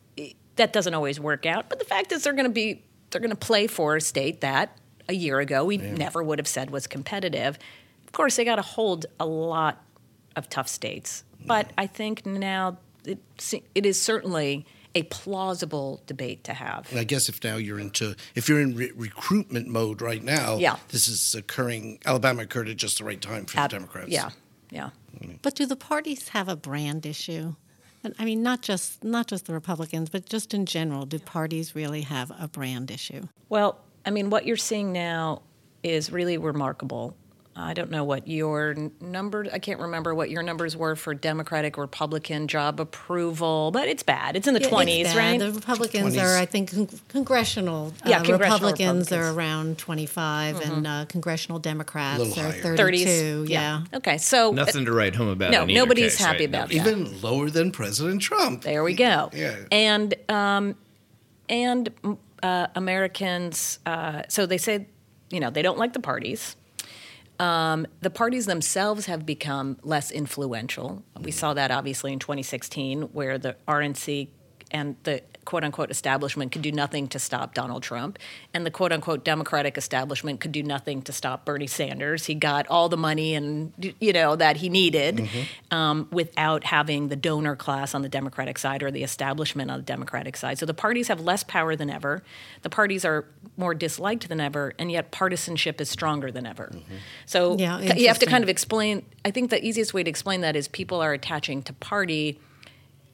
[0.56, 1.70] that doesn't always work out.
[1.70, 4.42] But the fact is they're going to be, they're going to play for a state
[4.42, 4.76] that
[5.12, 5.94] a year ago we yeah.
[5.94, 7.60] never would have said was competitive.
[8.12, 9.82] Of course, they got to hold a lot
[10.36, 13.20] of tough states, but I think now it,
[13.74, 16.90] it is certainly a plausible debate to have.
[16.92, 20.58] And I guess if now you're into if you're in re- recruitment mode right now,
[20.58, 20.76] yeah.
[20.90, 22.00] this is occurring.
[22.06, 24.10] Alabama occurred at just the right time for at, the Democrats.
[24.10, 24.32] Yeah,
[24.70, 24.90] yeah.
[25.18, 25.36] Mm-hmm.
[25.42, 27.56] But do the parties have a brand issue?
[28.18, 32.02] I mean, not just not just the Republicans, but just in general, do parties really
[32.02, 33.28] have a brand issue?
[33.48, 35.44] Well, I mean, what you're seeing now
[35.84, 37.16] is really remarkable
[37.64, 39.50] I don't know what your numbers.
[39.54, 44.36] I can't remember what your numbers were for Democratic Republican job approval, but it's bad.
[44.36, 45.18] It's in the Yeah, twenties, bad.
[45.18, 45.40] right?
[45.40, 46.24] The Republicans 20s.
[46.24, 47.94] are, I think, con- congressional.
[48.06, 52.78] Yeah, uh, congressional Republicans, are around 25, and uh, congressional Democrats Little are higher.
[52.78, 53.46] 32.
[53.48, 53.84] Yeah.
[53.94, 55.52] Okay, so Nothing to write home about.
[55.52, 56.50] No, in nobody's case, happy right?
[56.50, 56.84] about No.
[56.84, 56.88] that.
[56.90, 58.64] Even lower than President Trump.
[58.64, 59.30] There we go.
[59.34, 59.56] Yeah.
[59.72, 60.76] And um,
[61.50, 61.90] and
[62.44, 64.88] uh, Americans, uh, so they say,
[65.30, 66.56] you know, they don't like the parties.
[67.42, 71.04] Um, the parties themselves have become less influential.
[71.20, 74.28] We saw that obviously in 2016, where the RNC
[74.70, 78.20] and the quote unquote establishment could do nothing to stop Donald Trump,
[78.54, 82.26] and the quote unquote Democratic establishment could do nothing to stop Bernie Sanders.
[82.26, 85.28] He got all the money and you know that he needed
[85.72, 89.86] um, without having the donor class on the Democratic side or the establishment on the
[89.86, 90.58] Democratic side.
[90.60, 92.24] So the parties have less power than ever.
[92.62, 93.26] The parties are
[93.58, 96.72] more disliked than ever, and yet partisanship is stronger than ever.
[97.26, 99.06] So Yeah, you have to kind of explain.
[99.26, 102.40] I think the easiest way to explain that is people are attaching to party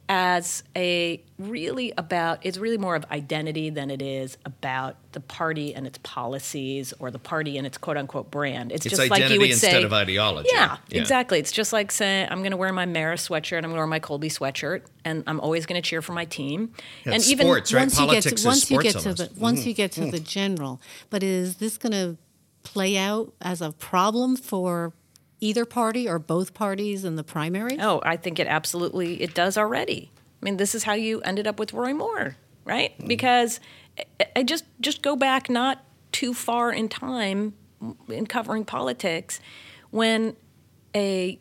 [0.09, 5.75] as a really about it's really more of identity than it is about the party
[5.75, 8.71] and its policies or the party and its quote unquote brand.
[8.71, 10.49] It's, It's just like you would instead say of ideology.
[10.51, 11.01] Yeah, Yeah.
[11.01, 11.39] exactly.
[11.39, 13.87] It's just like saying I'm going to wear my Marist sweatshirt, I'm going to wear
[13.87, 16.71] my Colby sweatshirt, and I'm always going to cheer for my team.
[17.05, 17.81] Yeah, and even sports, right?
[17.81, 19.77] Once you get to, once you get to the once you mm-hmm.
[19.77, 20.27] get to the mm.
[20.27, 22.17] general, but is this going to
[22.63, 24.93] play out as a problem for
[25.39, 27.77] either party or both parties in the primary?
[27.79, 30.11] Oh, I think it absolutely it does already.
[30.41, 32.97] I mean, this is how you ended up with Roy Moore, right?
[32.99, 33.07] Mm.
[33.07, 33.59] Because
[34.19, 37.53] I- I just just go back not too far in time
[38.07, 39.39] in covering politics
[39.91, 40.35] when
[40.95, 41.39] a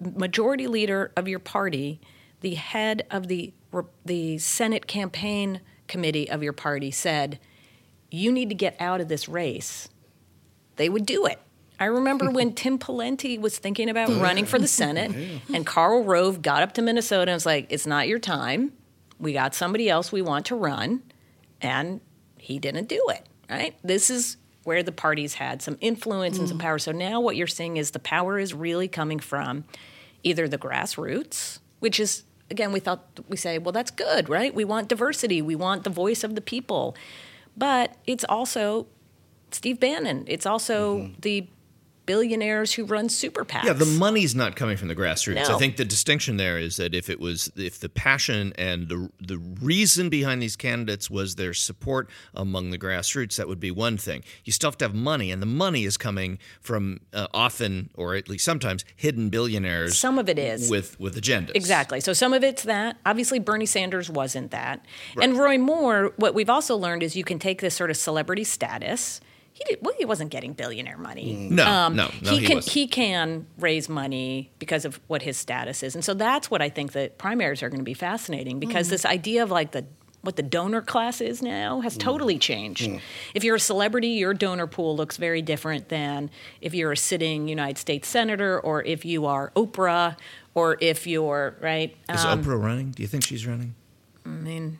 [0.00, 2.00] majority leader of your party,
[2.40, 3.52] the head of the
[4.04, 7.38] the Senate campaign committee of your party said,
[8.10, 9.88] "You need to get out of this race."
[10.76, 11.38] They would do it.
[11.80, 15.12] I remember when Tim Pawlenty was thinking about running for the Senate,
[15.52, 18.72] and Karl Rove got up to Minnesota and was like, "It's not your time.
[19.18, 21.02] We got somebody else we want to run,"
[21.60, 22.00] and
[22.38, 23.26] he didn't do it.
[23.48, 23.76] Right?
[23.82, 26.62] This is where the parties had some influence and some mm.
[26.62, 26.78] power.
[26.78, 29.64] So now what you're seeing is the power is really coming from
[30.22, 34.54] either the grassroots, which is again we thought we say, well, that's good, right?
[34.54, 35.40] We want diversity.
[35.40, 36.94] We want the voice of the people,
[37.56, 38.86] but it's also
[39.50, 40.24] Steve Bannon.
[40.26, 41.14] It's also mm-hmm.
[41.20, 41.48] the
[42.08, 43.64] billionaires who run super PACs.
[43.64, 45.50] Yeah, the money's not coming from the grassroots.
[45.50, 49.10] I think the distinction there is that if it was, if the passion and the
[49.20, 53.98] the reason behind these candidates was their support among the grassroots, that would be one
[53.98, 54.24] thing.
[54.44, 58.14] You still have to have money, and the money is coming from uh, often, or
[58.14, 59.98] at least sometimes, hidden billionaires.
[59.98, 60.70] Some of it is.
[60.70, 61.52] with with agendas.
[61.54, 62.00] Exactly.
[62.00, 62.96] So some of it's that.
[63.04, 64.84] Obviously, Bernie Sanders wasn't that.
[65.20, 68.44] And Roy Moore, what we've also learned is you can take this sort of celebrity
[68.44, 69.20] status.
[69.58, 71.34] He did, well, he wasn't getting billionaire money.
[71.34, 71.50] Mm.
[71.50, 72.74] No, um, no, no, he, he can wasn't.
[72.74, 76.68] he can raise money because of what his status is, and so that's what I
[76.68, 78.90] think the primaries are going to be fascinating because mm.
[78.90, 79.84] this idea of like the
[80.20, 82.00] what the donor class is now has mm.
[82.00, 82.88] totally changed.
[83.34, 87.48] If you're a celebrity, your donor pool looks very different than if you're a sitting
[87.48, 90.16] United States senator or if you are Oprah
[90.54, 91.96] or if you're right.
[92.12, 92.90] Is Um, Oprah running?
[92.90, 93.74] Do you think she's running?
[94.26, 94.78] I mean,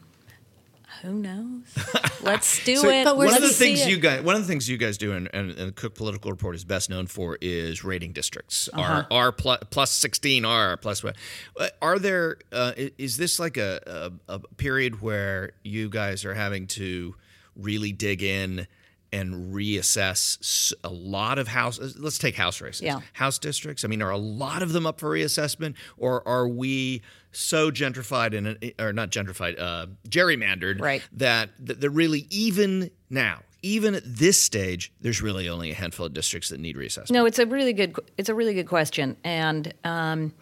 [1.02, 1.62] who knows?
[2.22, 3.04] Let's do So it.
[3.04, 5.12] But we're one of the things you guys, one of the things you guys do,
[5.12, 8.68] and, and, and the Cook Political Report is best known for, is rating districts.
[8.72, 9.04] Uh-huh.
[9.10, 11.16] R R plus, plus sixteen R plus what?
[11.58, 12.38] Uh, Are there?
[12.52, 17.14] Uh, is this like a, a a period where you guys are having to
[17.56, 18.66] really dig in?
[19.10, 21.78] And reassess a lot of house.
[21.80, 22.82] uh, Let's take house races.
[22.82, 23.00] Yeah.
[23.14, 23.84] House districts.
[23.84, 27.00] I mean, are a lot of them up for reassessment, or are we
[27.32, 31.02] so gentrified and or not gentrified, uh, gerrymandered Right.
[31.12, 36.04] that, that that really even now, even at this stage, there's really only a handful
[36.06, 37.10] of districts that need reassessment.
[37.12, 37.96] No, it's a really good.
[38.18, 40.34] It's a really good question, and um,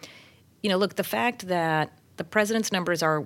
[0.61, 3.25] you know, look, the fact that the president's numbers are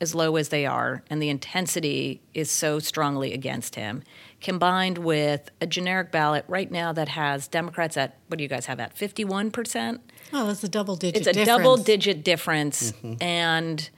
[0.00, 4.02] as low as they are, and the intensity is so strongly against him,
[4.40, 8.66] combined with a generic ballot right now that has Democrats at what do you guys
[8.66, 10.00] have at fifty one percent?
[10.32, 11.20] Oh, that's a double digit.
[11.20, 11.46] It's a difference.
[11.46, 13.90] double digit difference, and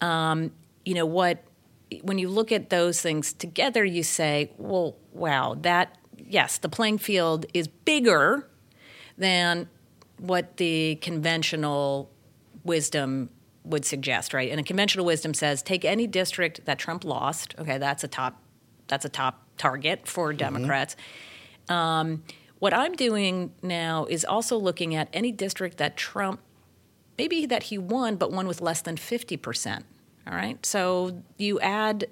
[0.00, 0.52] um,
[0.84, 1.44] you know what?
[2.02, 6.98] When you look at those things together, you say, "Well, wow, that yes, the playing
[6.98, 8.48] field is bigger
[9.16, 9.68] than
[10.18, 12.10] what the conventional
[12.64, 13.30] wisdom
[13.64, 14.50] would suggest, right?
[14.50, 17.54] And a conventional wisdom says take any district that Trump lost.
[17.58, 18.42] Okay, that's a top
[18.88, 20.96] that's a top target for Democrats.
[21.68, 22.22] Um,
[22.58, 26.40] what I'm doing now is also looking at any district that Trump
[27.18, 29.84] maybe that he won, but won with less than 50%.
[30.26, 30.64] All right.
[30.64, 32.06] So you add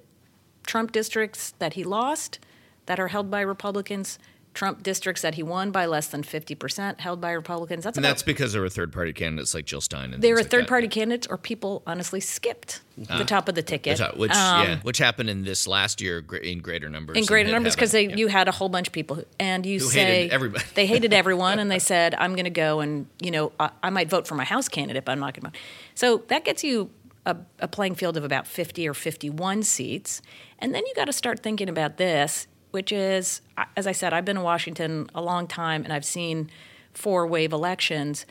[0.67, 2.39] Trump districts that he lost
[2.87, 4.19] that are held by Republicans
[4.55, 7.85] Trump districts that he won by less than 50% held by Republicans.
[7.85, 10.13] That's And that's because there were third party candidates like Jill Stein.
[10.13, 10.69] And they things were third that.
[10.69, 13.97] party candidates or people honestly skipped the top of the ticket.
[13.97, 17.17] That's how- Which Um, yeah, which happened in this last year in greater numbers.
[17.17, 18.01] in greater numbers because yeah.
[18.15, 20.65] you had a whole bunch of people who, and you Who say hated everybody.
[20.75, 23.89] they hated everyone and they said I'm going to go and you know I, I
[23.91, 25.65] might vote for my house candidate but I'm not going to vote.
[25.95, 26.91] So that gets you
[27.25, 30.21] a, a playing field of about 50 or 51 seats
[30.59, 33.41] and then you got to start thinking about this which is
[33.77, 36.51] as I said I've been in Washington a long time and I've seen
[36.93, 38.27] four wave elections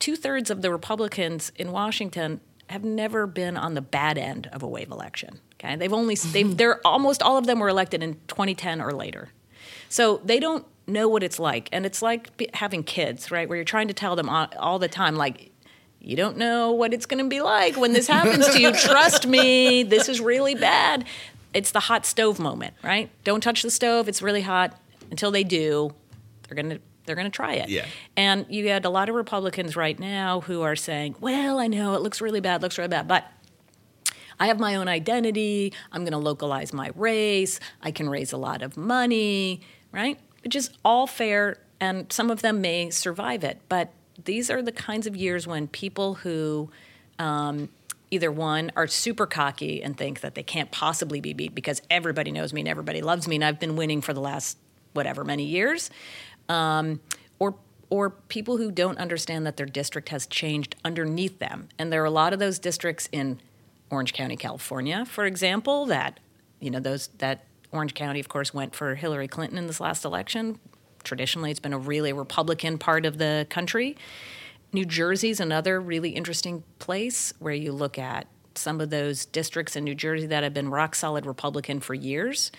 [0.00, 4.62] two thirds of the Republicans in Washington have never been on the bad end of
[4.62, 5.38] a wave election.
[5.54, 9.28] Okay, they've only they've they're almost all of them were elected in 2010 or later,
[9.88, 13.48] so they don't know what it's like, and it's like having kids, right?
[13.48, 15.52] Where you're trying to tell them all, all the time, like.
[16.02, 18.72] You don't know what it's going to be like when this happens to you.
[18.74, 21.04] Trust me, this is really bad.
[21.52, 23.10] It's the hot stove moment, right?
[23.24, 24.08] Don't touch the stove.
[24.08, 24.78] It's really hot.
[25.10, 25.92] Until they do,
[26.46, 27.68] they're going to they're going to try it.
[27.68, 27.86] Yeah.
[28.16, 31.94] And you had a lot of Republicans right now who are saying, well, I know
[31.94, 33.26] it looks really bad, looks really bad, but
[34.38, 35.72] I have my own identity.
[35.90, 37.58] I'm going to localize my race.
[37.82, 39.60] I can raise a lot of money,
[39.92, 40.18] right?
[40.44, 43.60] Which is all fair, and some of them may survive it.
[43.68, 43.92] But
[44.24, 46.70] these are the kinds of years when people who
[47.18, 47.68] um,
[48.10, 52.32] either one are super cocky and think that they can't possibly be beat because everybody
[52.32, 54.58] knows me and everybody loves me and I've been winning for the last
[54.92, 55.90] whatever many years,
[56.48, 57.00] um,
[57.38, 57.54] or
[57.88, 61.68] or people who don't understand that their district has changed underneath them.
[61.76, 63.40] And there are a lot of those districts in
[63.90, 66.20] Orange County, California, for example, that
[66.60, 70.04] you know those that Orange County, of course, went for Hillary Clinton in this last
[70.04, 70.58] election.
[71.02, 73.96] Traditionally, it's been a really Republican part of the country.
[74.72, 79.84] New Jersey's another really interesting place where you look at some of those districts in
[79.84, 82.50] New Jersey that have been rock solid Republican for years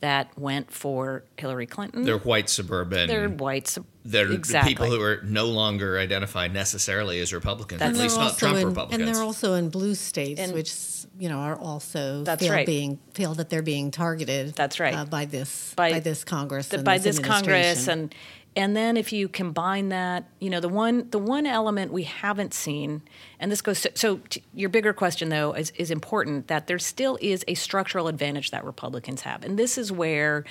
[0.00, 2.04] that went for Hillary Clinton.
[2.04, 3.06] They're white suburban.
[3.06, 3.68] They're white.
[3.68, 4.72] sub- They're exactly.
[4.72, 8.68] people who are no longer identified necessarily as Republicans, That's- at least not Trump in,
[8.68, 9.02] Republicans.
[9.06, 10.72] And they're also in blue states, And- which
[11.18, 12.64] you know are also That's feel right.
[12.66, 14.54] being feel that they're being targeted.
[14.54, 14.94] That's right.
[14.94, 18.14] uh, by this By- by, this Congress the- and by this Congress and
[18.56, 22.52] and then if you combine that, you know, the one the one element we haven't
[22.52, 23.02] seen,
[23.38, 26.78] and this goes to, so to your bigger question though is is important that there
[26.78, 30.44] still is a structural advantage that Republicans have, and this is where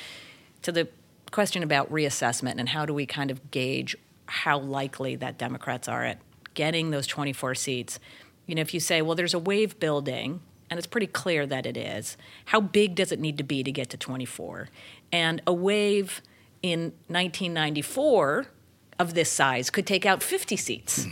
[0.62, 0.88] to the
[1.31, 6.05] question about reassessment and how do we kind of gauge how likely that Democrats are
[6.05, 6.19] at
[6.53, 7.99] getting those 24 seats.
[8.45, 11.65] You know, if you say, well, there's a wave building, and it's pretty clear that
[11.65, 14.69] it is, how big does it need to be to get to 24?
[15.12, 16.21] And a wave
[16.62, 18.48] in 1994
[19.00, 21.08] of this size could take out 50 seats.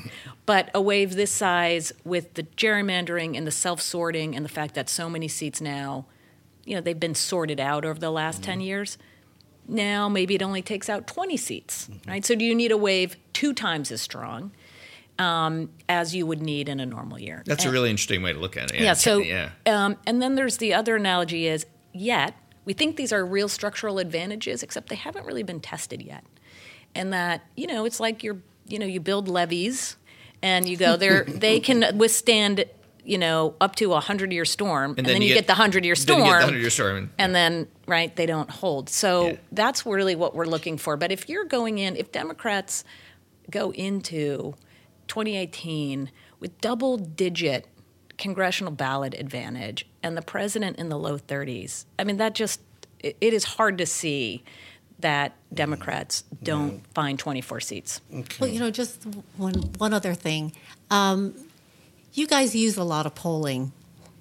[0.45, 4.75] But a wave this size with the gerrymandering and the self sorting and the fact
[4.75, 6.05] that so many seats now,
[6.65, 8.97] you know, they've been sorted out over the last 10 years.
[9.67, 12.25] Now maybe it only takes out 20 seats, right?
[12.25, 14.51] So do you need a wave two times as strong
[15.19, 17.43] um, as you would need in a normal year?
[17.45, 18.79] That's a really interesting way to look at it.
[18.79, 18.93] yeah.
[18.93, 19.49] So, yeah.
[19.65, 22.35] Um, and then there's the other analogy is yet
[22.67, 26.25] we think these are real structural advantages, except they haven't really been tested yet.
[26.93, 29.95] And that you know, it's like you're you know you build levees,
[30.41, 31.23] and you go there.
[31.27, 32.65] they can withstand
[33.05, 35.95] you know up to a hundred year storm, and, then, you get, the hundred year
[35.95, 36.19] Then storm.
[36.19, 36.97] you get the hundred year storm.
[36.97, 38.89] and- And then, right, they don't hold.
[38.89, 39.35] So Yeah.
[39.53, 40.97] that's really what we're looking for.
[40.97, 42.83] But if you're going in, if Democrats
[43.49, 44.55] go into
[45.07, 47.65] 2018 with double digit
[48.17, 52.61] congressional ballot advantage and the president in the low 30s, I mean, that just,
[52.99, 54.43] it, it is hard to see
[54.99, 58.01] that Democrats don't find 24 seats.
[58.39, 59.03] Well, you know, just
[59.37, 60.53] one one other thing.
[60.89, 61.35] Um,
[62.13, 63.73] you guys use a lot of polling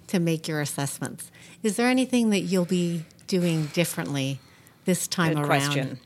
[0.08, 1.30] to make your assessments.
[1.62, 4.38] Is there anything that you'll be doing differently
[4.84, 5.46] this time Good around?
[5.46, 6.00] question.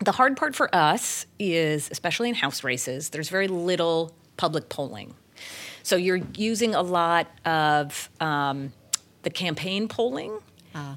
[0.00, 5.14] The hard part for us is, especially in House races, there's very little public polling.
[5.82, 8.72] So you're using a lot of um,
[9.22, 10.38] the campaign polling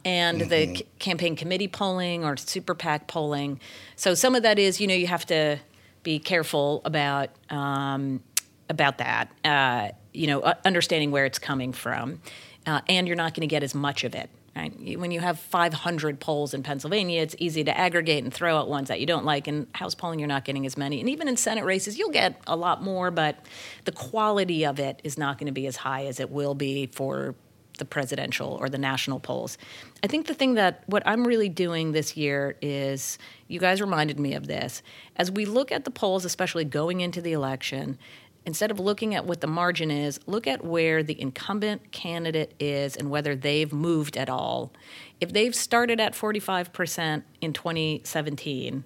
[0.05, 3.59] and the c- campaign committee polling or super PAC polling.
[3.95, 5.59] So some of that is, you know, you have to
[6.03, 8.21] be careful about um,
[8.69, 9.31] about that.
[9.43, 12.21] Uh, you know, uh, understanding where it's coming from,
[12.65, 14.29] uh, and you're not going to get as much of it.
[14.55, 18.87] When you have 500 polls in Pennsylvania, it's easy to aggregate and throw out ones
[18.87, 19.49] that you don't like.
[19.49, 21.01] In House polling, you're not getting as many.
[21.01, 23.37] And even in Senate races, you'll get a lot more, but
[23.83, 26.87] the quality of it is not going to be as high as it will be
[26.87, 27.35] for
[27.77, 29.57] the presidential or the national polls.
[30.01, 33.17] I think the thing that what I'm really doing this year is
[33.49, 34.81] you guys reminded me of this.
[35.17, 37.97] As we look at the polls, especially going into the election,
[38.45, 42.95] instead of looking at what the margin is, look at where the incumbent candidate is
[42.95, 44.71] and whether they've moved at all.
[45.19, 48.83] If they've started at 45% in 2017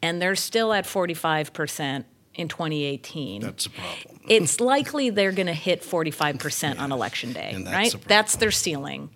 [0.00, 2.04] and they're still at 45%
[2.34, 4.20] in 2018, That's a problem.
[4.28, 8.04] it's likely they're going to hit 45% on election day, that's right?
[8.06, 9.10] That's their ceiling.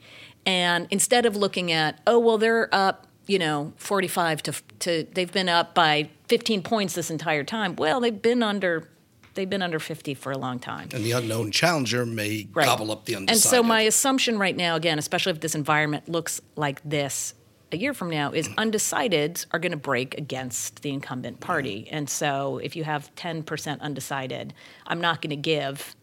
[0.45, 5.33] And instead of looking at, oh, well, they're up, you know, 45 to, to they've
[5.33, 7.75] been up by 15 points this entire time.
[7.75, 8.89] Well, they've been under
[9.37, 10.89] they've been under 50 for a long time.
[10.93, 12.67] And the unknown challenger may Right.
[12.67, 13.45] gobble up the undecided.
[13.45, 17.35] And so my assumption right now, again, especially if this environment looks like this
[17.73, 21.89] a year from now, is undecideds are going to break against the incumbent party.
[21.91, 24.55] And so if you have 10% undecided,
[24.87, 25.95] I'm not going to give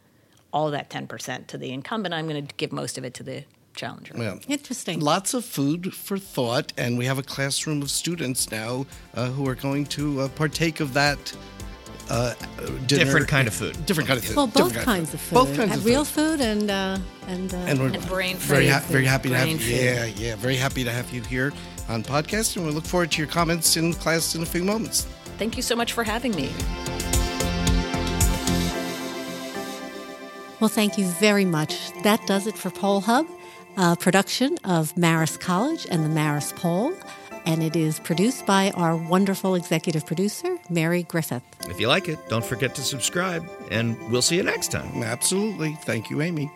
[0.51, 2.13] all that 10% to the incumbent.
[2.13, 3.43] I'm going to give most of it to the
[3.75, 4.13] challenger.
[4.17, 4.37] Yeah.
[4.47, 4.99] Interesting.
[4.99, 9.47] Lots of food for thought, and we have a classroom of students now uh, who
[9.47, 11.33] are going to uh, partake of that.
[12.09, 12.33] Uh,
[12.87, 13.05] dinner.
[13.05, 13.85] Different kind of food.
[13.85, 14.35] Different kind of food.
[14.35, 15.35] well, both Different kind kinds of food.
[15.35, 16.39] Both kinds of real food.
[16.39, 16.97] food and uh,
[17.27, 18.73] and, uh, And we're And brain very, food.
[18.73, 19.57] ha- very happy to have you.
[19.57, 19.67] food.
[19.69, 21.53] Yeah, yeah, very happy to have you here
[21.89, 25.07] on podcast, and we look forward to your comments in class in a few moments.
[25.37, 26.49] Thank you so much for having me.
[30.59, 31.91] Well, thank you very much.
[32.03, 33.25] That does it for Poll Hub,
[33.75, 36.93] a production of Marist College and the Marist Poll.
[37.45, 41.43] And it is produced by our wonderful executive producer, Mary Griffith.
[41.69, 45.03] If you like it, don't forget to subscribe, and we'll see you next time.
[45.03, 45.73] Absolutely.
[45.81, 46.51] Thank you, Amy.